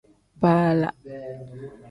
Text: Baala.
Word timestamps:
Baala. 0.41 0.89